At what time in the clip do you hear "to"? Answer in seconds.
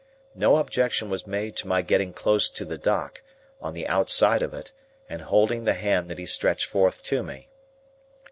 1.57-1.67, 2.49-2.65, 7.03-7.21